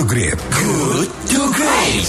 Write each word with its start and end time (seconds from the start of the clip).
to 0.00 0.08
Great. 0.08 0.40
Good 0.56 1.08
to 1.28 1.40
Great. 1.52 2.08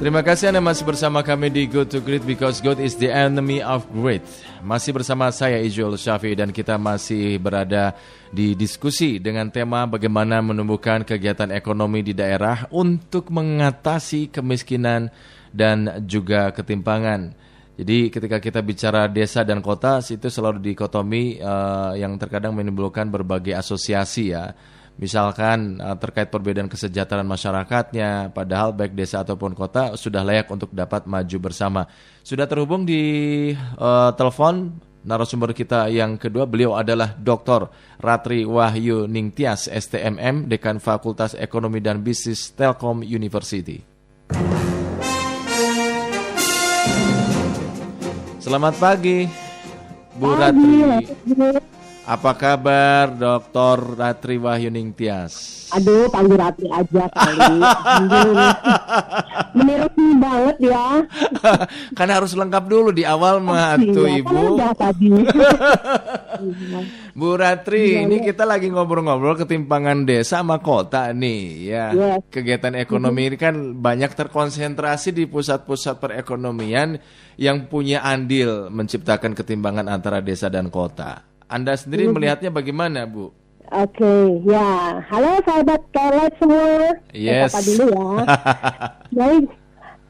Terima 0.00 0.24
kasih 0.24 0.48
Anda 0.48 0.64
masih 0.64 0.88
bersama 0.88 1.20
kami 1.20 1.52
di 1.52 1.68
Good 1.68 1.92
to 1.92 2.00
Great 2.00 2.24
because 2.24 2.64
God 2.64 2.80
is 2.80 2.96
the 2.96 3.12
enemy 3.12 3.60
of 3.60 3.84
great. 3.92 4.24
Masih 4.64 4.96
bersama 4.96 5.28
saya 5.28 5.60
Ijul 5.60 6.00
Syafi 6.00 6.32
dan 6.32 6.48
kita 6.48 6.80
masih 6.80 7.36
berada 7.36 7.92
di 8.32 8.56
diskusi 8.56 9.20
dengan 9.20 9.52
tema 9.52 9.84
bagaimana 9.84 10.40
menumbuhkan 10.40 11.04
kegiatan 11.04 11.52
ekonomi 11.52 12.00
di 12.00 12.16
daerah 12.16 12.64
untuk 12.72 13.28
mengatasi 13.28 14.32
kemiskinan 14.32 15.12
dan 15.52 16.08
juga 16.08 16.56
ketimpangan. 16.56 17.36
Jadi 17.76 18.08
ketika 18.08 18.40
kita 18.40 18.64
bicara 18.64 19.12
desa 19.12 19.44
dan 19.44 19.60
kota 19.60 20.00
itu 20.00 20.32
selalu 20.32 20.72
dikotomi 20.72 21.36
uh, 21.36 21.92
yang 22.00 22.16
terkadang 22.16 22.56
menimbulkan 22.56 23.12
berbagai 23.12 23.52
asosiasi 23.52 24.32
ya 24.32 24.56
misalkan 24.98 25.78
uh, 25.78 25.94
terkait 25.96 26.28
perbedaan 26.28 26.66
kesejahteraan 26.66 27.24
masyarakatnya, 27.24 28.34
padahal 28.34 28.74
baik 28.74 28.92
desa 28.98 29.22
ataupun 29.22 29.54
kota 29.54 29.94
sudah 29.94 30.26
layak 30.26 30.50
untuk 30.50 30.74
dapat 30.74 31.06
maju 31.06 31.38
bersama. 31.38 31.86
Sudah 32.26 32.44
terhubung 32.50 32.84
di 32.84 33.54
uh, 33.78 34.10
telepon 34.12 34.74
narasumber 35.06 35.54
kita 35.54 35.88
yang 35.88 36.18
kedua, 36.18 36.44
beliau 36.44 36.74
adalah 36.74 37.14
Dr. 37.14 37.70
Ratri 38.02 38.42
Wahyu 38.44 39.06
Ningtyas, 39.06 39.70
STMM, 39.70 40.50
Dekan 40.50 40.82
Fakultas 40.82 41.32
Ekonomi 41.38 41.78
dan 41.78 42.02
Bisnis 42.02 42.50
Telkom 42.52 43.00
University. 43.06 43.80
Selamat 48.42 48.74
pagi, 48.80 49.28
Bu 50.18 50.28
Ratri. 50.34 51.77
Apa 52.08 52.32
kabar 52.40 53.12
Dr. 53.12 54.00
Ratri 54.00 54.40
Wahyuning 54.40 54.96
Tias? 54.96 55.68
Aduh, 55.76 56.08
panggil 56.08 56.40
Ratri 56.40 56.64
aja 56.72 57.04
kali. 57.12 57.60
Menurut 59.60 59.92
banget 60.16 60.56
ya. 60.72 61.04
kan 62.00 62.08
harus 62.08 62.32
lengkap 62.32 62.64
dulu 62.64 62.96
di 62.96 63.04
awal 63.04 63.44
mah 63.44 63.76
oh, 63.76 63.92
tuh 63.92 64.08
iya, 64.08 64.24
Ibu. 64.24 64.56
Kan 64.56 64.72
tadi. 64.80 65.08
Bu 67.20 67.36
Ratri, 67.36 68.00
iya, 68.00 68.08
ini 68.08 68.24
iya. 68.24 68.32
kita 68.32 68.48
lagi 68.48 68.72
ngobrol-ngobrol 68.72 69.36
ketimpangan 69.44 70.08
desa 70.08 70.40
sama 70.40 70.64
kota 70.64 71.12
nih 71.12 71.44
ya. 71.60 71.84
Yes. 71.92 72.24
Kegiatan 72.32 72.72
ekonomi 72.72 73.28
ini 73.28 73.36
kan 73.36 73.76
banyak 73.76 74.16
terkonsentrasi 74.16 75.12
di 75.12 75.28
pusat-pusat 75.28 76.00
perekonomian 76.00 76.96
yang 77.36 77.68
punya 77.68 78.00
andil 78.00 78.72
menciptakan 78.72 79.36
ketimpangan 79.36 79.92
antara 79.92 80.24
desa 80.24 80.48
dan 80.48 80.72
kota. 80.72 81.28
Anda 81.48 81.80
sendiri 81.80 82.04
hmm. 82.04 82.12
melihatnya 82.12 82.50
bagaimana, 82.52 83.08
Bu? 83.08 83.32
Oke, 83.72 84.04
okay, 84.04 84.24
ya. 84.44 85.00
Halo 85.08 85.40
sahabat 85.48 85.80
kelet 85.96 86.32
semua. 86.36 86.92
Yes. 87.16 87.52
Apa 87.52 87.60
dulu 87.64 87.84
ya. 87.88 88.08
Baik, 89.18 89.44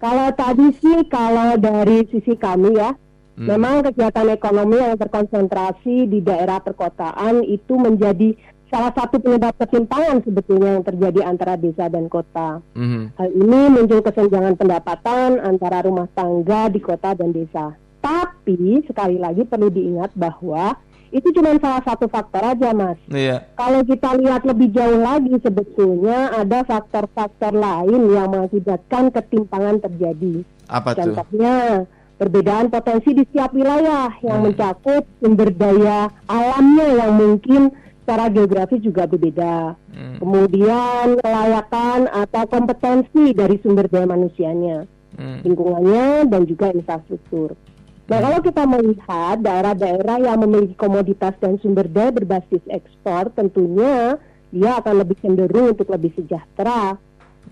kalau 0.02 0.28
tadi 0.34 0.66
sih 0.82 0.98
kalau 1.06 1.54
dari 1.58 2.06
sisi 2.10 2.34
kami 2.34 2.74
ya, 2.74 2.90
hmm. 3.38 3.46
memang 3.54 3.86
kegiatan 3.86 4.34
ekonomi 4.34 4.82
yang 4.82 4.98
terkonsentrasi 4.98 6.10
di 6.10 6.18
daerah 6.22 6.58
perkotaan 6.58 7.46
itu 7.46 7.74
menjadi 7.78 8.34
salah 8.66 8.90
satu 8.90 9.22
penyebab 9.22 9.54
ketimpangan 9.62 10.26
sebetulnya 10.26 10.74
yang 10.78 10.84
terjadi 10.86 11.20
antara 11.22 11.54
desa 11.54 11.86
dan 11.86 12.10
kota. 12.10 12.58
Hmm. 12.74 13.14
Hal 13.14 13.30
ini 13.30 13.60
muncul 13.78 14.02
kesenjangan 14.02 14.58
pendapatan 14.58 15.38
antara 15.38 15.86
rumah 15.86 16.10
tangga 16.18 16.66
di 16.66 16.82
kota 16.82 17.14
dan 17.14 17.30
desa. 17.30 17.78
Tapi 17.98 18.82
sekali 18.86 19.18
lagi 19.22 19.46
perlu 19.46 19.70
diingat 19.70 20.14
bahwa 20.14 20.78
itu 21.08 21.28
cuma 21.32 21.56
salah 21.56 21.82
satu 21.84 22.06
faktor 22.08 22.42
aja 22.44 22.70
mas. 22.76 22.98
Iya. 23.08 23.48
Kalau 23.56 23.80
kita 23.84 24.16
lihat 24.20 24.44
lebih 24.44 24.68
jauh 24.72 25.00
lagi 25.00 25.34
sebetulnya 25.40 26.36
ada 26.36 26.64
faktor-faktor 26.64 27.52
lain 27.56 28.12
yang 28.12 28.28
mengakibatkan 28.28 29.08
ketimpangan 29.12 29.80
terjadi. 29.80 30.44
Apa 30.68 30.92
tuh? 30.92 31.16
Contohnya 31.16 31.84
perbedaan 32.18 32.68
potensi 32.68 33.14
di 33.14 33.22
setiap 33.24 33.54
wilayah 33.54 34.10
yang 34.20 34.42
hmm. 34.42 34.46
mencakup 34.52 35.02
sumber 35.22 35.48
daya 35.54 36.12
alamnya 36.26 36.86
yang 36.98 37.12
mungkin 37.14 37.72
secara 38.02 38.28
geografis 38.28 38.80
juga 38.82 39.06
berbeda. 39.06 39.78
Hmm. 39.94 40.16
Kemudian 40.20 41.20
kelayakan 41.22 42.10
atau 42.10 42.42
kompetensi 42.50 43.32
dari 43.32 43.56
sumber 43.62 43.86
daya 43.88 44.08
manusianya, 44.10 44.84
hmm. 45.16 45.46
lingkungannya 45.46 46.28
dan 46.28 46.42
juga 46.44 46.74
infrastruktur. 46.74 47.54
Nah, 48.08 48.18
kalau 48.24 48.40
kita 48.40 48.64
melihat 48.64 49.36
daerah-daerah 49.44 50.16
yang 50.24 50.40
memiliki 50.40 50.72
komoditas 50.80 51.36
dan 51.44 51.60
sumber 51.60 51.84
daya 51.84 52.08
berbasis 52.08 52.64
ekspor, 52.72 53.28
tentunya 53.36 54.16
dia 54.48 54.80
akan 54.80 55.04
lebih 55.04 55.20
cenderung 55.20 55.76
untuk 55.76 55.92
lebih 55.92 56.16
sejahtera. 56.16 56.96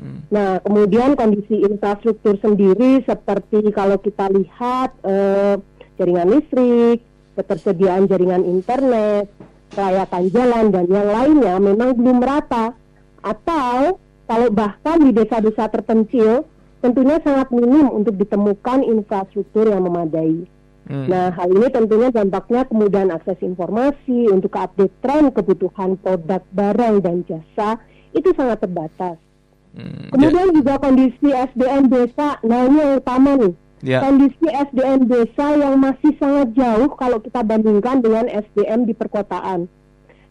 Hmm. 0.01 0.25
Nah, 0.33 0.57
kemudian 0.65 1.13
kondisi 1.13 1.61
infrastruktur 1.61 2.41
sendiri 2.41 3.05
seperti 3.05 3.69
kalau 3.69 4.01
kita 4.01 4.33
lihat 4.33 4.97
eh, 5.05 5.61
jaringan 6.01 6.33
listrik, 6.33 7.05
ketersediaan 7.37 8.09
jaringan 8.09 8.49
internet, 8.49 9.29
kelayakan 9.77 10.25
jalan 10.33 10.65
dan 10.73 10.85
yang 10.89 11.09
lainnya 11.13 11.55
memang 11.61 11.93
belum 12.01 12.17
merata. 12.25 12.73
Atau 13.21 14.01
kalau 14.25 14.49
bahkan 14.49 15.05
di 15.05 15.13
desa-desa 15.13 15.69
terpencil 15.69 16.49
tentunya 16.81 17.17
sangat 17.25 17.49
minim 17.53 17.89
untuk 17.91 18.17
ditemukan 18.17 18.85
infrastruktur 18.85 19.69
yang 19.69 19.85
memadai. 19.85 20.45
Hmm. 20.87 21.11
Nah, 21.11 21.35
hal 21.35 21.51
ini 21.51 21.67
tentunya 21.75 22.15
dampaknya 22.15 22.63
kemudian 22.63 23.11
akses 23.11 23.43
informasi 23.43 24.31
untuk 24.31 24.55
update 24.55 24.95
tren 25.03 25.35
kebutuhan 25.35 25.99
produk 25.99 26.43
barang 26.55 27.03
dan 27.03 27.27
jasa 27.27 27.83
itu 28.15 28.31
sangat 28.39 28.63
terbatas. 28.63 29.19
Hmm. 29.75 30.09
Kemudian 30.15 30.55
juga 30.55 30.79
kondisi 30.79 31.29
SDM 31.29 31.91
desa, 31.91 32.39
nah 32.47 32.65
ini 32.65 32.77
yang 32.81 32.93
utama 33.03 33.35
nih. 33.35 33.55
Yeah. 33.85 34.01
Kondisi 34.01 34.47
SDM 34.49 35.05
desa 35.05 35.47
yang 35.53 35.77
masih 35.77 36.17
sangat 36.17 36.57
jauh 36.57 36.89
kalau 36.97 37.21
kita 37.21 37.45
bandingkan 37.45 38.01
dengan 38.01 38.25
SDM 38.31 38.89
di 38.89 38.97
perkotaan. 38.97 39.69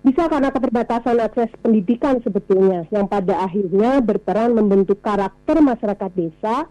Bisa 0.05 0.29
karena 0.29 0.53
keterbatasan 0.53 1.17
akses 1.17 1.49
pendidikan 1.65 2.21
sebetulnya 2.21 2.85
yang 2.93 3.09
pada 3.09 3.41
akhirnya 3.41 4.05
berperan 4.05 4.53
membentuk 4.53 5.01
karakter 5.01 5.57
masyarakat 5.57 6.11
desa 6.13 6.69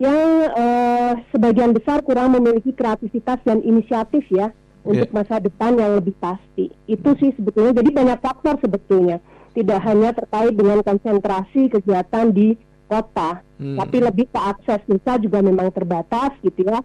yang 0.00 0.48
uh, 0.48 1.12
sebagian 1.28 1.76
besar 1.76 2.00
kurang 2.00 2.32
memiliki 2.32 2.72
kreativitas 2.72 3.36
dan 3.44 3.60
inisiatif 3.60 4.24
ya 4.32 4.48
untuk 4.80 5.12
yeah. 5.12 5.16
masa 5.20 5.36
depan 5.44 5.76
yang 5.76 6.00
lebih 6.00 6.16
pasti. 6.16 6.72
Itu 6.88 7.12
sih 7.20 7.36
sebetulnya 7.36 7.84
jadi 7.84 7.90
banyak 7.92 8.18
faktor 8.24 8.56
sebetulnya. 8.64 9.20
Tidak 9.52 9.80
hanya 9.84 10.16
terkait 10.16 10.56
dengan 10.56 10.80
konsentrasi 10.80 11.68
kegiatan 11.68 12.32
di 12.32 12.56
kota, 12.88 13.44
hmm. 13.60 13.76
tapi 13.76 13.96
lebih 14.00 14.24
ke 14.32 14.40
akses 14.40 14.80
desa 14.88 15.20
juga 15.20 15.44
memang 15.44 15.68
terbatas 15.68 16.32
gitu 16.40 16.64
ya 16.64 16.80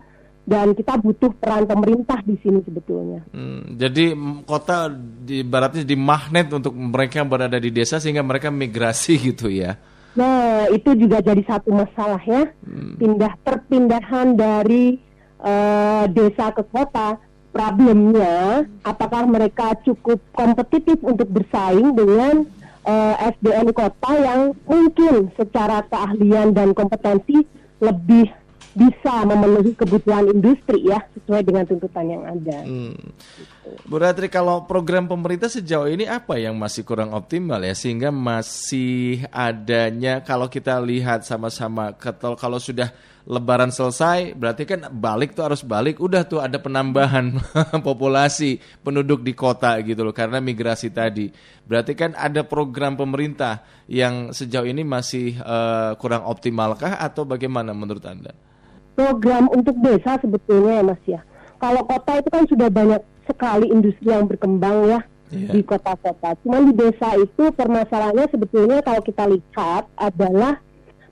dan 0.46 0.78
kita 0.78 1.02
butuh 1.02 1.34
peran 1.42 1.66
pemerintah 1.66 2.22
di 2.22 2.38
sini 2.40 2.62
sebetulnya. 2.62 3.26
Hmm, 3.34 3.76
jadi 3.76 4.14
kota 4.46 4.94
di 5.26 5.42
baratnya 5.42 5.82
di 5.82 5.98
magnet 5.98 6.54
untuk 6.54 6.78
mereka 6.78 7.26
yang 7.26 7.30
berada 7.30 7.58
di 7.58 7.74
desa 7.74 7.98
sehingga 7.98 8.22
mereka 8.22 8.54
migrasi 8.54 9.18
gitu 9.34 9.50
ya. 9.50 9.76
Nah 10.16 10.70
itu 10.72 10.96
juga 10.96 11.20
jadi 11.20 11.42
satu 11.44 11.74
masalah 11.76 12.22
ya, 12.24 12.48
hmm. 12.64 13.02
pindah 13.02 13.34
perpindahan 13.44 14.38
dari 14.38 15.02
uh, 15.42 16.06
desa 16.08 16.54
ke 16.56 16.64
kota. 16.70 17.20
Problemnya, 17.56 18.68
apakah 18.84 19.24
mereka 19.32 19.80
cukup 19.88 20.20
kompetitif 20.36 21.00
untuk 21.00 21.32
bersaing 21.32 21.96
dengan 21.96 22.44
uh, 22.84 23.16
eh, 23.16 23.32
SDM 23.32 23.72
kota 23.72 24.12
yang 24.12 24.52
mungkin 24.68 25.32
secara 25.40 25.80
keahlian 25.88 26.52
dan 26.52 26.76
kompetensi 26.76 27.48
lebih 27.80 28.28
bisa 28.76 29.24
memenuhi 29.24 29.72
kebutuhan 29.74 30.28
industri 30.30 30.84
ya 30.84 31.00
sesuai 31.16 31.42
dengan 31.48 31.64
tuntutan 31.64 32.06
yang 32.12 32.24
ada. 32.28 32.60
Hmm. 32.68 33.00
Bu 33.88 33.96
Ratri, 33.98 34.28
kalau 34.28 34.68
program 34.68 35.08
pemerintah 35.08 35.48
sejauh 35.48 35.88
ini 35.88 36.06
apa 36.06 36.36
yang 36.36 36.60
masih 36.60 36.84
kurang 36.84 37.16
optimal 37.16 37.64
ya 37.64 37.72
sehingga 37.72 38.12
masih 38.12 39.24
adanya 39.32 40.22
kalau 40.22 40.52
kita 40.52 40.78
lihat 40.84 41.24
sama-sama 41.24 41.96
kalau 42.36 42.60
sudah 42.60 42.92
Lebaran 43.26 43.74
selesai 43.74 44.38
berarti 44.38 44.70
kan 44.70 44.86
balik 44.94 45.34
tuh 45.34 45.50
harus 45.50 45.66
balik 45.66 45.98
udah 45.98 46.30
tuh 46.30 46.46
ada 46.46 46.62
penambahan 46.62 47.34
populasi 47.88 48.62
penduduk 48.86 49.26
di 49.26 49.34
kota 49.34 49.82
gitu 49.82 50.06
loh 50.06 50.14
karena 50.14 50.38
migrasi 50.38 50.94
tadi 50.94 51.34
berarti 51.66 51.98
kan 51.98 52.14
ada 52.14 52.46
program 52.46 52.94
pemerintah 52.94 53.66
yang 53.90 54.30
sejauh 54.30 54.70
ini 54.70 54.86
masih 54.86 55.42
uh, 55.42 55.98
kurang 55.98 56.22
optimalkah 56.30 57.02
atau 57.02 57.26
bagaimana 57.26 57.74
menurut 57.74 58.06
anda? 58.06 58.45
Program 58.96 59.52
untuk 59.52 59.76
desa 59.84 60.18
sebetulnya 60.24 60.82
ya 60.82 60.84
Mas 60.84 61.04
ya. 61.06 61.22
Kalau 61.60 61.84
kota 61.84 62.20
itu 62.20 62.30
kan 62.32 62.44
sudah 62.48 62.70
banyak 62.72 63.02
sekali 63.28 63.68
industri 63.70 64.10
yang 64.10 64.26
berkembang 64.26 64.88
ya 64.88 65.00
yeah. 65.32 65.52
di 65.54 65.62
kota-kota. 65.62 66.40
Cuman 66.42 66.72
di 66.72 66.74
desa 66.74 67.16
itu 67.20 67.52
permasalahannya 67.52 68.28
sebetulnya 68.32 68.80
kalau 68.82 69.02
kita 69.04 69.24
lihat 69.28 69.84
adalah 70.00 70.62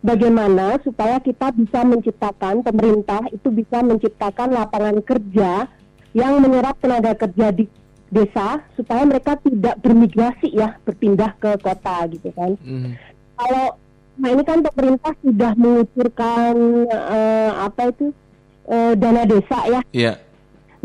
bagaimana 0.04 0.78
supaya 0.84 1.18
kita 1.24 1.52
bisa 1.56 1.84
menciptakan 1.88 2.62
pemerintah 2.62 3.24
itu 3.32 3.48
bisa 3.50 3.80
menciptakan 3.84 4.52
lapangan 4.52 5.00
kerja 5.04 5.68
yang 6.14 6.38
menyerap 6.44 6.78
tenaga 6.78 7.18
kerja 7.18 7.50
di 7.50 7.66
desa 8.14 8.62
supaya 8.78 9.02
mereka 9.10 9.34
tidak 9.42 9.82
bermigrasi 9.82 10.54
ya 10.54 10.78
berpindah 10.86 11.34
ke 11.42 11.58
kota 11.58 12.06
gitu 12.14 12.30
kan. 12.38 12.54
Hmm. 12.62 12.94
Kalau 13.34 13.82
nah 14.14 14.30
ini 14.30 14.44
kan 14.46 14.62
pemerintah 14.62 15.14
sudah 15.26 15.52
mengucurkan 15.58 16.54
eh, 16.90 17.52
apa 17.54 17.90
itu 17.90 18.14
eh, 18.70 18.94
dana 18.94 19.24
desa 19.26 19.60
ya 19.66 19.82
Iya. 19.90 20.14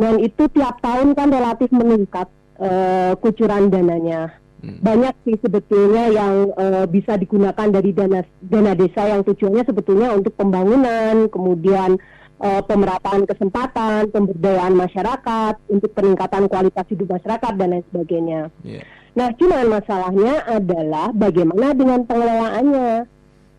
dan 0.00 0.16
itu 0.22 0.48
tiap 0.52 0.80
tahun 0.80 1.12
kan 1.12 1.28
relatif 1.28 1.68
meningkat 1.68 2.28
eh, 2.58 3.12
kucuran 3.20 3.70
dananya. 3.70 4.34
Hmm. 4.58 4.82
Banyak 4.82 5.14
sih 5.22 5.36
sebetulnya 5.38 6.10
yang 6.10 6.50
eh, 6.50 6.84
bisa 6.90 7.14
digunakan 7.14 7.68
dari 7.70 7.94
dana 7.94 8.26
dana 8.42 8.74
desa 8.74 9.06
yang 9.06 9.22
tujuannya 9.22 9.62
sebetulnya 9.62 10.10
untuk 10.10 10.34
pembangunan, 10.34 11.30
kemudian 11.30 11.94
eh, 12.42 12.62
pemerataan 12.66 13.22
kesempatan, 13.22 14.10
pemberdayaan 14.10 14.74
masyarakat, 14.74 15.54
untuk 15.70 15.94
peningkatan 15.94 16.50
kualitas 16.50 16.86
hidup 16.90 17.06
masyarakat 17.14 17.52
dan 17.54 17.68
lain 17.70 17.84
sebagainya. 17.86 18.40
Iya. 18.66 18.82
Nah, 19.14 19.28
cuman 19.34 19.66
masalahnya 19.66 20.34
adalah 20.46 21.10
bagaimana 21.14 21.74
dengan 21.74 22.06
pengelolaannya. 22.06 23.17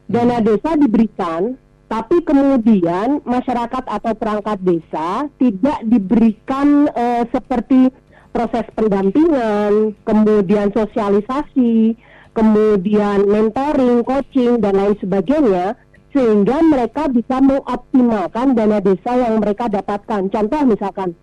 Dana 0.09 0.41
desa 0.41 0.73
diberikan, 0.73 1.53
tapi 1.85 2.25
kemudian 2.25 3.21
masyarakat 3.21 3.85
atau 3.85 4.13
perangkat 4.17 4.57
desa 4.65 5.29
tidak 5.37 5.79
diberikan 5.85 6.89
eh, 6.89 7.29
seperti 7.29 7.93
proses 8.33 8.65
pendampingan, 8.73 9.93
kemudian 10.05 10.73
sosialisasi, 10.73 11.93
kemudian 12.33 13.25
mentoring, 13.25 14.01
coaching 14.01 14.57
dan 14.57 14.77
lain 14.77 14.97
sebagainya 14.97 15.77
sehingga 16.09 16.57
mereka 16.65 17.05
bisa 17.05 17.37
mengoptimalkan 17.37 18.57
dana 18.57 18.81
desa 18.81 19.13
yang 19.13 19.37
mereka 19.37 19.69
dapatkan. 19.69 20.25
Contoh 20.29 20.61
misalkan, 20.65 21.13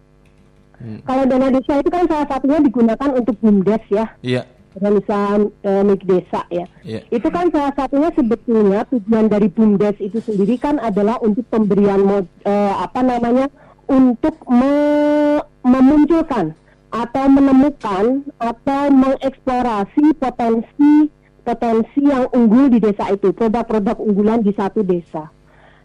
Hmm. 0.77 1.01
kalau 1.09 1.25
dana 1.25 1.49
desa 1.49 1.81
itu 1.81 1.89
kan 1.89 2.05
salah 2.05 2.29
satunya 2.29 2.61
digunakan 2.61 3.11
untuk 3.17 3.33
bumdes 3.41 3.81
ya, 3.89 4.13
Iya. 4.21 4.45
Organisasi 4.77 5.51
eh, 5.65 5.83
milik 5.83 6.05
desa 6.05 6.41
ya. 6.53 6.67
Iya. 6.85 7.01
Itu 7.09 7.29
kan 7.33 7.49
salah 7.49 7.73
satunya 7.73 8.11
sebetulnya 8.13 8.81
tujuan 8.93 9.27
dari 9.33 9.49
bumdes 9.49 9.97
itu 9.99 10.21
sendiri 10.21 10.61
kan 10.61 10.77
adalah 10.79 11.17
untuk 11.25 11.49
pemberian 11.49 12.05
mod- 12.05 12.33
eh, 12.45 12.75
apa 12.77 13.01
namanya 13.01 13.49
untuk 13.89 14.37
me- 14.47 15.45
memunculkan 15.65 16.53
atau 16.93 17.25
menemukan 17.29 18.25
atau 18.39 18.83
mengeksplorasi 18.93 20.17
potensi 20.17 21.11
potensi 21.47 22.03
yang 22.03 22.27
unggul 22.35 22.67
di 22.67 22.83
desa 22.83 23.07
itu, 23.15 23.31
produk-produk 23.31 24.03
unggulan 24.03 24.43
di 24.43 24.51
satu 24.51 24.83
desa. 24.83 25.31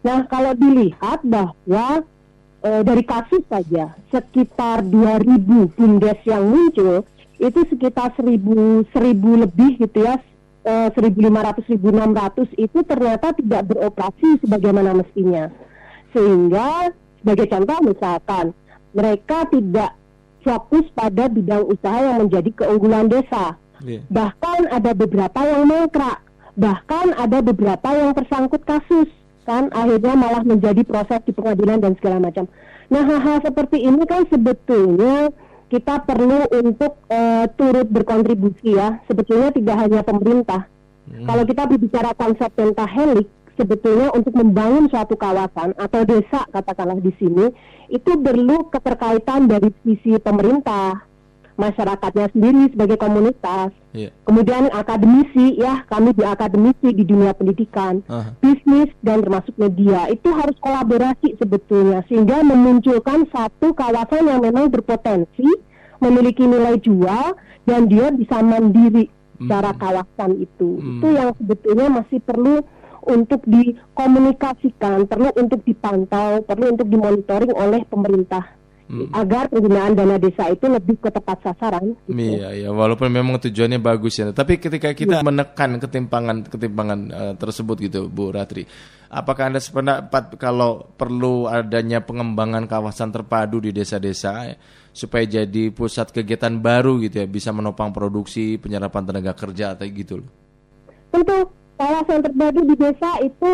Nah, 0.02 0.26
kalau 0.26 0.58
dilihat 0.58 1.22
bahwa 1.22 2.02
eh, 2.66 2.82
dari 2.82 3.06
kasus 3.06 3.46
saja 3.46 3.94
sekitar 4.10 4.82
2000 4.82 5.70
bumdes 5.78 6.18
yang 6.26 6.50
muncul 6.50 7.06
itu 7.42 7.60
sekitar 7.66 8.14
1000 8.14 8.38
1000 8.94 9.42
lebih 9.42 9.82
gitu 9.82 10.06
ya 10.06 10.14
eh, 10.62 10.88
1500 10.94 11.66
1600 11.74 12.54
itu 12.54 12.78
ternyata 12.86 13.34
tidak 13.34 13.62
beroperasi 13.66 14.38
sebagaimana 14.46 14.94
mestinya. 14.94 15.50
Sehingga 16.14 16.94
sebagai 17.18 17.50
contoh 17.50 17.78
misalkan 17.82 18.54
mereka 18.94 19.48
tidak 19.50 19.98
fokus 20.42 20.86
pada 20.94 21.30
bidang 21.30 21.66
usaha 21.66 21.98
yang 21.98 22.26
menjadi 22.26 22.50
keunggulan 22.54 23.10
desa. 23.10 23.58
Iya. 23.82 24.02
Bahkan 24.10 24.70
ada 24.70 24.90
beberapa 24.94 25.40
yang 25.42 25.66
mangkrak, 25.66 26.18
bahkan 26.54 27.14
ada 27.18 27.38
beberapa 27.42 27.88
yang 27.94 28.14
tersangkut 28.14 28.62
kasus, 28.62 29.10
kan 29.42 29.70
akhirnya 29.74 30.14
malah 30.14 30.42
menjadi 30.46 30.82
proses 30.86 31.18
di 31.26 31.32
pengadilan 31.34 31.82
dan 31.82 31.92
segala 31.98 32.22
macam. 32.22 32.46
Nah 32.92 33.02
hal-hal 33.02 33.38
seperti 33.42 33.82
ini 33.82 34.02
kan 34.06 34.26
sebetulnya 34.28 35.32
kita 35.72 36.04
perlu 36.04 36.52
untuk 36.52 37.00
eh, 37.08 37.48
turut 37.56 37.88
berkontribusi 37.88 38.76
ya. 38.76 39.00
Sebetulnya 39.08 39.48
tidak 39.56 39.76
hanya 39.80 40.00
pemerintah. 40.04 40.68
Kalau 41.12 41.44
kita 41.44 41.66
berbicara 41.66 42.14
konsep 42.14 42.48
pentahelik, 42.54 43.26
sebetulnya 43.56 44.12
untuk 44.16 44.32
membangun 44.32 44.88
suatu 44.88 45.18
kawasan 45.18 45.76
atau 45.76 46.00
desa 46.08 46.46
katakanlah 46.48 47.00
di 47.00 47.12
sini 47.20 47.52
itu 47.92 48.16
perlu 48.16 48.72
keterkaitan 48.72 49.44
dari 49.44 49.68
sisi 49.84 50.16
pemerintah, 50.16 51.04
masyarakatnya 51.60 52.32
sendiri 52.32 52.72
sebagai 52.72 52.96
komunitas, 52.96 53.76
Iya. 53.92 54.08
kemudian 54.24 54.72
akademisi 54.72 55.60
ya 55.60 55.84
kami 55.84 56.16
di 56.16 56.24
akademisi 56.24 56.96
di 56.96 57.04
dunia 57.04 57.36
pendidikan, 57.36 58.00
Aha. 58.08 58.32
bisnis 58.40 58.88
dan 59.04 59.20
termasuk 59.20 59.52
media 59.60 60.08
itu 60.08 60.32
harus 60.32 60.56
kolaborasi 60.64 61.36
sebetulnya 61.36 62.00
sehingga 62.08 62.40
memunculkan 62.40 63.28
satu 63.28 63.76
kawasan 63.76 64.32
yang 64.32 64.40
memang 64.40 64.72
berpotensi 64.72 65.44
memiliki 66.02 66.42
nilai 66.42 66.76
jual 66.82 67.38
dan 67.62 67.86
dia 67.86 68.10
bisa 68.10 68.42
mandiri 68.42 69.06
secara 69.38 69.70
kawasan 69.78 70.42
itu. 70.42 70.82
Hmm. 70.82 70.98
Itu 70.98 71.06
yang 71.14 71.30
sebetulnya 71.38 71.86
masih 72.02 72.18
perlu 72.22 72.62
untuk 73.02 73.42
dikomunikasikan, 73.46 75.06
perlu 75.10 75.30
untuk 75.34 75.62
dipantau, 75.66 76.42
perlu 76.46 76.74
untuk 76.74 76.86
dimonitoring 76.86 77.50
oleh 77.54 77.82
pemerintah 77.86 78.62
Hmm. 78.92 79.08
agar 79.08 79.48
penggunaan 79.48 79.96
dana 79.96 80.20
desa 80.20 80.52
itu 80.52 80.68
lebih 80.68 81.00
ke 81.00 81.08
tepat 81.08 81.40
sasaran. 81.40 81.96
gitu. 82.04 82.12
Iya, 82.12 82.52
iya. 82.52 82.68
Walaupun 82.68 83.08
memang 83.08 83.40
tujuannya 83.40 83.80
bagus 83.80 84.20
ya, 84.20 84.36
tapi 84.36 84.60
ketika 84.60 84.92
kita 84.92 85.24
menekan 85.24 85.80
ketimpangan 85.80 86.44
ketimpangan 86.44 87.00
eh, 87.08 87.34
tersebut 87.40 87.88
gitu, 87.88 88.12
Bu 88.12 88.36
Ratri, 88.36 88.68
apakah 89.08 89.48
anda 89.48 89.64
sependapat 89.64 90.36
kalau 90.36 90.92
perlu 90.92 91.48
adanya 91.48 92.04
pengembangan 92.04 92.68
kawasan 92.68 93.16
terpadu 93.16 93.64
di 93.64 93.72
desa-desa 93.72 94.52
ya, 94.52 94.56
supaya 94.92 95.24
jadi 95.24 95.72
pusat 95.72 96.12
kegiatan 96.12 96.52
baru 96.60 97.00
gitu 97.00 97.24
ya, 97.24 97.26
bisa 97.26 97.50
menopang 97.50 97.90
produksi, 97.90 98.60
penyerapan 98.60 99.08
tenaga 99.08 99.32
kerja 99.32 99.72
atau 99.72 99.88
gitu 99.88 100.20
loh? 100.20 100.30
Tentu 101.12 101.48
kawasan 101.80 102.20
terpadu 102.24 102.60
di 102.68 102.74
desa 102.76 103.20
itu 103.24 103.52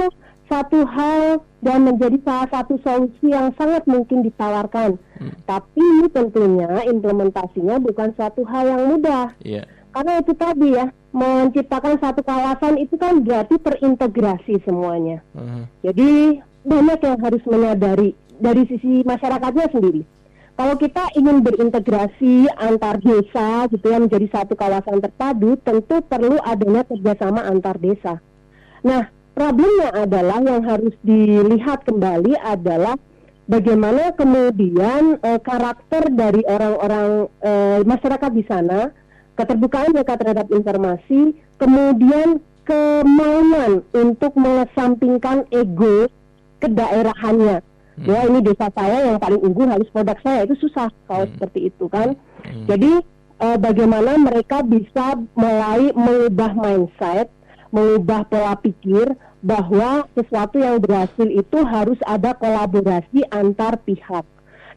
satu 0.48 0.80
hal 0.88 1.44
dan 1.60 1.84
menjadi 1.84 2.16
salah 2.24 2.48
satu 2.48 2.80
solusi 2.80 3.30
yang 3.30 3.52
sangat 3.54 3.84
mungkin 3.84 4.24
ditawarkan. 4.24 4.96
Tapi 5.44 5.88
tentunya 6.10 6.82
implementasinya 6.88 7.76
bukan 7.82 8.14
suatu 8.16 8.42
hal 8.48 8.64
yang 8.66 8.82
mudah. 8.96 9.34
Iya. 9.44 9.68
Karena 9.92 10.20
itu 10.20 10.32
tadi 10.36 10.68
ya, 10.72 10.86
menciptakan 11.12 11.98
satu 12.00 12.20
kawasan 12.22 12.78
itu 12.80 12.94
kan 12.96 13.20
berarti 13.24 13.56
terintegrasi 13.60 14.60
semuanya. 14.62 15.24
Aha. 15.34 15.66
Jadi 15.84 16.40
banyak 16.64 16.98
yang 17.00 17.18
harus 17.18 17.42
menyadari 17.48 18.12
dari 18.38 18.62
sisi 18.70 19.02
masyarakatnya 19.02 19.66
sendiri. 19.72 20.02
Kalau 20.58 20.74
kita 20.74 21.14
ingin 21.14 21.38
berintegrasi 21.46 22.50
antar 22.58 22.98
desa 22.98 23.70
gitu 23.70 23.94
ya 23.94 24.02
menjadi 24.02 24.26
satu 24.26 24.58
kawasan 24.58 24.98
terpadu, 24.98 25.54
tentu 25.62 26.02
perlu 26.02 26.34
adanya 26.42 26.82
kerjasama 26.82 27.46
antar 27.46 27.78
desa. 27.78 28.18
Nah, 28.82 29.06
problemnya 29.38 29.94
adalah 29.94 30.42
yang 30.42 30.66
harus 30.66 30.90
dilihat 31.06 31.86
kembali 31.86 32.34
adalah 32.42 32.98
bagaimana 33.46 34.10
kemudian 34.18 35.22
eh, 35.22 35.38
karakter 35.38 36.10
dari 36.10 36.42
orang-orang 36.42 37.30
eh, 37.38 37.80
masyarakat 37.86 38.30
di 38.34 38.42
sana, 38.50 38.90
keterbukaan 39.38 39.94
mereka 39.94 40.18
terhadap 40.18 40.50
informasi, 40.50 41.38
kemudian 41.54 42.42
kemauan 42.66 43.86
untuk 43.94 44.34
mengesampingkan 44.34 45.46
ego 45.54 46.10
kedaerahannya. 46.58 47.67
Ya 48.06 48.20
ini 48.28 48.38
desa 48.44 48.70
saya 48.70 49.10
yang 49.10 49.18
paling 49.18 49.40
unggul 49.42 49.66
harus 49.66 49.90
produk 49.90 50.18
saya 50.22 50.46
itu 50.46 50.54
susah 50.62 50.92
kalau 51.10 51.26
seperti 51.34 51.72
itu 51.72 51.90
kan. 51.90 52.14
Jadi 52.70 53.02
eh, 53.42 53.58
bagaimana 53.58 54.14
mereka 54.18 54.62
bisa 54.62 55.18
mulai 55.34 55.90
mengubah 55.94 56.52
mindset, 56.54 57.26
mengubah 57.74 58.28
pola 58.30 58.54
pikir 58.58 59.14
bahwa 59.42 60.06
sesuatu 60.18 60.58
yang 60.58 60.82
berhasil 60.82 61.26
itu 61.30 61.58
harus 61.62 61.98
ada 62.06 62.34
kolaborasi 62.34 63.22
antar 63.30 63.78
pihak. 63.86 64.26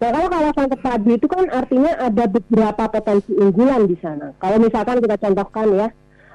Nah 0.02 0.10
kalau 0.10 0.30
kawasan 0.34 0.68
terpadu 0.74 1.10
itu 1.14 1.28
kan 1.30 1.46
artinya 1.54 1.94
ada 2.02 2.26
beberapa 2.26 2.84
potensi 2.90 3.38
unggulan 3.38 3.86
di 3.86 3.98
sana. 4.02 4.34
Kalau 4.42 4.58
misalkan 4.58 4.98
kita 4.98 5.18
contohkan 5.22 5.68
ya, 5.78 5.88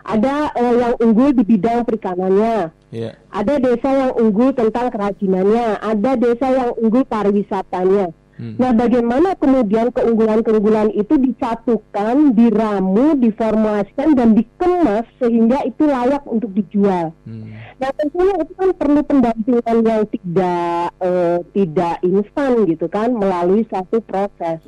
ada 0.07 0.35
eh, 0.55 0.75
yang 0.87 0.95
unggul 1.03 1.35
di 1.35 1.43
bidang 1.43 1.83
perikanannya, 1.83 2.71
Iya. 2.87 3.19
ada 3.35 3.55
desa 3.59 3.89
yang 3.91 4.13
unggul 4.15 4.55
tentang 4.55 4.95
kerajinannya, 4.95 5.83
ada 5.83 6.11
desa 6.15 6.47
yang 6.55 6.71
unggul 6.79 7.03
pariwisatanya. 7.03 8.15
Hmm. 8.37 8.55
Nah, 8.61 8.71
bagaimana 8.77 9.33
kemudian 9.41 9.89
keunggulan-keunggulan 9.97 10.93
itu 10.93 11.17
disatukan, 11.17 12.37
diramu, 12.37 13.17
diformulasikan 13.17 14.13
dan 14.13 14.37
dikemas 14.37 15.09
sehingga 15.17 15.65
itu 15.65 15.89
layak 15.89 16.21
untuk 16.29 16.53
dijual. 16.53 17.17
Hmm. 17.25 17.57
Nah, 17.81 17.91
tentunya 17.97 18.37
itu 18.45 18.53
kan 18.53 18.71
perlu 18.77 19.01
pendampingan 19.09 19.77
yang 19.81 20.03
tidak 20.13 20.93
eh, 21.01 21.39
tidak 21.57 21.97
instan 22.05 22.53
gitu 22.69 22.87
kan 22.93 23.09
melalui 23.17 23.65
satu 23.73 24.05
proses. 24.05 24.61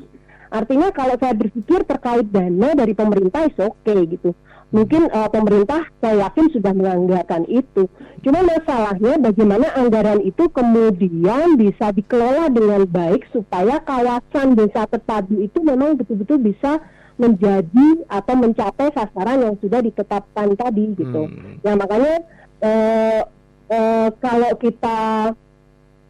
Artinya 0.49 0.89
kalau 0.97 1.21
saya 1.21 1.37
berpikir 1.37 1.85
terkait 1.85 2.25
dana 2.33 2.73
dari 2.73 2.97
pemerintah 2.97 3.53
oke 3.53 3.95
gitu. 4.09 4.33
Mungkin 4.69 5.09
eh, 5.09 5.29
pemerintah 5.33 5.89
saya 6.05 6.29
yakin 6.29 6.53
sudah 6.53 6.73
menganggarkan 6.77 7.49
itu. 7.49 7.89
Cuma 8.21 8.45
masalahnya 8.45 9.17
bagaimana 9.17 9.73
anggaran 9.73 10.21
itu 10.21 10.45
kemudian 10.53 11.57
bisa 11.57 11.89
dikelola 11.97 12.53
dengan 12.53 12.85
baik 12.85 13.25
supaya 13.33 13.81
kawasan 13.81 14.53
desa 14.53 14.85
terpadu 14.85 15.41
itu 15.41 15.59
memang 15.65 15.97
betul-betul 15.97 16.37
bisa 16.45 16.85
menjadi 17.19 17.89
atau 18.07 18.35
mencapai 18.39 18.95
sasaran 18.95 19.43
yang 19.43 19.55
sudah 19.59 19.81
ditetapkan 19.81 20.55
tadi 20.55 20.85
gitu. 20.95 21.23
Hmm. 21.27 21.59
Nah 21.65 21.75
makanya 21.75 22.15
eh, 22.61 23.21
eh, 23.73 24.09
kalau 24.21 24.53
kita 24.61 25.33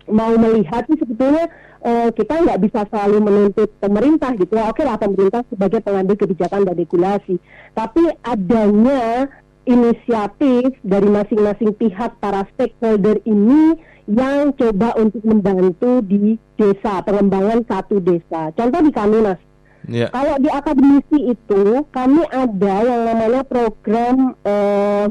mau 0.08 0.32
melihat 0.34 0.82
sih 0.88 0.98
sebetulnya 0.98 1.46
eh, 1.84 2.08
kita 2.14 2.34
nggak 2.42 2.60
bisa 2.62 2.80
selalu 2.90 3.16
menuntut 3.22 3.70
pemerintah 3.78 4.34
gitu 4.34 4.54
ya. 4.54 4.70
Oke 4.70 4.82
lah 4.82 4.98
pemerintah 4.98 5.42
sebagai 5.50 5.82
pengambil 5.82 6.14
kebijakan 6.18 6.66
dan 6.66 6.74
regulasi, 6.74 7.36
tapi 7.74 8.02
adanya 8.24 9.28
inisiatif 9.68 10.72
dari 10.80 11.08
masing-masing 11.12 11.76
pihak 11.76 12.16
para 12.24 12.48
stakeholder 12.56 13.20
ini 13.28 13.76
yang 14.08 14.56
coba 14.56 14.96
untuk 14.96 15.20
membantu 15.20 16.00
di 16.00 16.40
desa 16.56 17.04
pengembangan 17.04 17.60
satu 17.68 18.00
desa. 18.00 18.48
Contoh 18.56 18.80
di 18.80 18.88
kami 18.88 19.20
mas, 19.20 19.40
Ya. 19.88 20.08
kalau 20.12 20.36
di 20.40 20.48
akademisi 20.52 21.32
itu 21.32 21.84
kami 21.92 22.20
ada 22.28 22.74
yang 22.84 23.02
namanya 23.08 23.42
program 23.44 24.36
eh, 24.44 25.06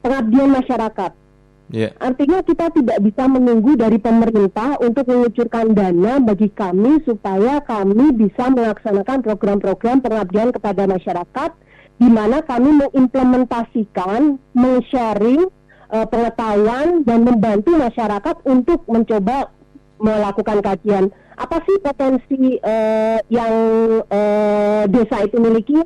pengabdian 0.00 0.50
masyarakat. 0.52 1.12
Ya. 1.72 1.88
Artinya 1.96 2.44
kita 2.44 2.68
tidak 2.68 3.00
bisa 3.00 3.24
menunggu 3.24 3.80
dari 3.80 3.96
pemerintah 3.96 4.76
untuk 4.84 5.08
mengucurkan 5.08 5.72
dana 5.72 6.20
bagi 6.20 6.52
kami 6.52 7.00
supaya 7.08 7.64
kami 7.64 8.12
bisa 8.12 8.52
melaksanakan 8.52 9.24
program-program 9.24 10.04
pengabdian 10.04 10.52
kepada 10.52 10.84
masyarakat 10.84 11.50
di 11.96 12.08
mana 12.12 12.44
kami 12.44 12.76
mengimplementasikan, 12.76 14.36
men-sharing 14.52 15.48
eh, 15.96 16.06
pengetahuan 16.12 17.08
dan 17.08 17.24
membantu 17.24 17.72
masyarakat 17.72 18.36
untuk 18.44 18.84
mencoba 18.84 19.48
melakukan 19.96 20.60
kajian 20.60 21.08
apa 21.40 21.56
sih 21.64 21.76
potensi 21.80 22.60
eh, 22.60 23.18
yang 23.32 23.54
eh, 24.12 24.84
desa 24.92 25.24
itu 25.24 25.40
miliki 25.40 25.80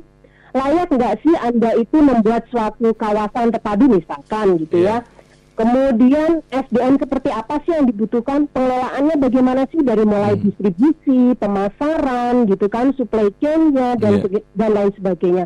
layak 0.51 0.89
nggak 0.91 1.15
sih 1.23 1.35
anda 1.37 1.71
itu 1.79 1.97
membuat 2.01 2.43
suatu 2.51 2.91
kawasan 2.97 3.55
terpadu 3.55 3.87
misalkan 3.87 4.57
gitu 4.57 4.83
Iya. 4.83 5.05
ya 5.05 5.16
kemudian 5.57 6.45
SDM 6.47 6.95
seperti 6.95 7.29
apa 7.29 7.59
sih 7.61 7.73
yang 7.73 7.85
dibutuhkan? 7.85 8.45
Pengelolaannya 8.47 9.15
bagaimana 9.17 9.65
sih? 9.67 9.81
Dari 9.81 10.05
mulai 10.05 10.37
Hmm. 10.37 10.43
distribusi 10.45 11.33
pemasaran 11.35 12.45
gitu 12.45 12.69
kan 12.69 12.93
supply 12.93 13.27
chain-nya 13.41 13.97
dan 13.97 14.11
Iya. 14.13 14.21
sege- 14.23 14.47
dan 14.53 14.69
lain 14.71 14.91
sebagainya. 14.93 15.45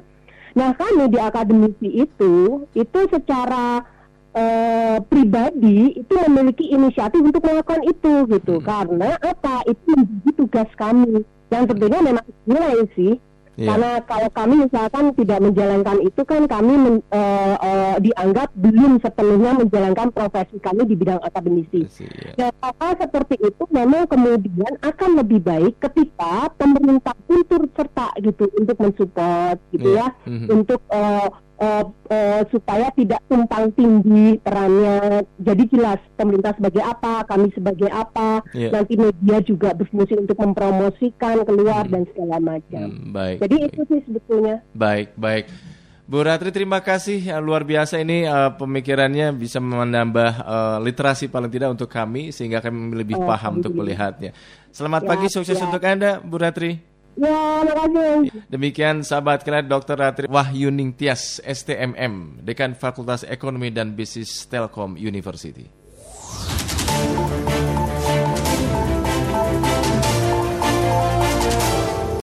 Nah 0.51 0.75
kami 0.75 1.07
di 1.07 1.17
akademisi 1.17 1.87
itu 2.03 2.33
itu 2.73 2.99
secara 3.07 3.87
eh, 4.31 4.95
pribadi 5.11 5.91
itu 5.91 6.13
memiliki 6.23 6.71
inisiatif 6.71 7.19
untuk 7.19 7.43
melakukan 7.43 7.83
itu 7.83 8.13
gitu. 8.31 8.59
Hmm. 8.59 8.63
karena 8.63 9.19
apa? 9.19 9.59
Itu 9.67 9.91
menjadi 9.91 10.31
tugas 10.39 10.69
kami. 10.79 11.27
Yang 11.51 11.63
tentunya 11.67 11.99
memang 11.99 12.25
nilai 12.47 12.79
sih 12.95 13.19
Iya. 13.61 13.69
karena 13.69 13.91
kalau 14.01 14.29
kami 14.31 14.53
misalkan 14.65 15.03
tidak 15.13 15.39
menjalankan 15.39 15.97
itu 16.01 16.21
kan 16.25 16.41
kami 16.45 16.73
men- 16.73 17.05
eh, 17.07 17.55
eh, 17.55 17.95
dianggap 18.01 18.49
belum 18.57 18.97
sepenuhnya 18.97 19.51
menjalankan 19.55 20.09
profesi 20.09 20.57
kami 20.57 20.81
di 20.83 20.95
bidang 20.97 21.21
akademisi. 21.21 21.85
Ya. 22.33 22.49
Dan 22.49 22.51
hal 22.57 22.93
seperti 22.97 23.37
itu 23.37 23.63
memang 23.69 24.09
kemudian 24.09 24.73
akan 24.81 25.09
lebih 25.15 25.39
baik 25.39 25.77
ketika 25.79 26.49
pemerintah 26.57 27.13
pun 27.21 27.45
turut 27.45 27.69
serta 27.71 28.09
gitu 28.17 28.49
untuk 28.57 28.77
mensupport 28.77 29.61
gitu 29.69 29.87
Iya. 29.87 30.09
ya, 30.09 30.25
Mhm. 30.25 30.45
untuk 30.49 30.81
eh, 30.89 31.27
eh, 31.61 31.83
eh, 32.09 32.41
supaya 32.49 32.89
tidak 32.91 33.21
tumpang 33.25 33.69
tindih 33.71 34.41
perannya. 34.41 35.21
Jadi 35.37 35.63
jelas 35.69 36.01
pemerintah 36.13 36.51
sebagai 36.51 36.81
apa, 36.81 37.21
kami 37.23 37.53
sebagai 37.53 37.87
apa, 37.87 38.41
Iya. 38.51 38.73
nanti 38.73 38.97
media 38.97 39.37
juga 39.39 39.69
berfungsi 39.71 40.17
untuk 40.17 40.35
mempromosikan 40.35 41.45
keluar 41.45 41.85
Hmm. 41.85 41.93
dan 41.93 42.03
segala 42.09 42.37
macam. 42.37 42.85
Hmm, 42.89 43.13
baik. 43.13 43.37
Jadi 43.39 43.55
baik. 43.55 43.69
itu 43.69 43.81
sih 43.87 43.99
sebetulnya. 44.03 44.55
Baik, 44.73 45.13
baik. 45.15 45.45
Bu 46.03 46.19
Ratri 46.19 46.51
terima 46.51 46.83
kasih 46.83 47.23
Ya, 47.23 47.39
luar 47.39 47.63
biasa 47.63 47.95
ini 47.95 48.25
eh, 48.25 48.51
pemikirannya 48.51 49.31
bisa 49.31 49.63
menambah 49.63 50.31
eh, 50.43 50.77
literasi 50.83 51.29
paling 51.29 51.47
tidak 51.47 51.71
untuk 51.71 51.87
kami 51.87 52.35
sehingga 52.35 52.59
kami 52.59 52.91
lebih 52.91 53.15
Oh, 53.15 53.23
paham 53.23 53.61
untuk 53.61 53.71
melihatnya. 53.71 54.35
Selamat 54.71 55.03
Ya, 55.03 55.07
pagi, 55.07 55.27
sukses 55.29 55.55
ya. 55.55 55.63
untuk 55.63 55.79
Anda 55.79 56.19
Bu 56.19 56.35
Ratri. 56.35 56.90
Ya. 57.19 57.63
Demikian 58.47 59.03
sahabat 59.03 59.43
kalian 59.43 59.67
Dr. 59.67 59.95
Ratri 59.99 60.25
Wahyuning 60.31 60.95
Tias 60.95 61.43
STMM, 61.43 62.39
Dekan 62.45 62.77
Fakultas 62.77 63.27
Ekonomi 63.27 63.67
dan 63.73 63.93
Bisnis 63.97 64.47
Telkom 64.47 64.95
University. 64.95 65.80